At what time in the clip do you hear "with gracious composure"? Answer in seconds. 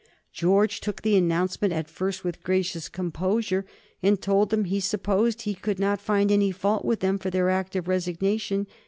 2.23-3.67